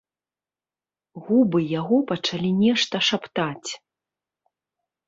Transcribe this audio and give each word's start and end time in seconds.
Губы 1.27 1.59
яго 1.79 1.97
пачалі 2.13 2.49
нешта 2.63 2.95
шаптаць. 3.11 3.71